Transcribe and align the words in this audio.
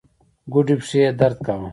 ګوډې 0.51 0.75
پښې 0.79 0.97
يې 1.05 1.09
درد 1.19 1.37
کاوه. 1.45 1.69